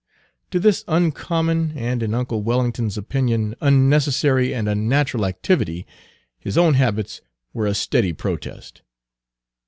[0.49, 5.85] To this uncommon, and in uncle Wellington's opinion unnecessary and unnatural activity,
[6.39, 7.21] his own habits
[7.53, 8.81] were a steady protest.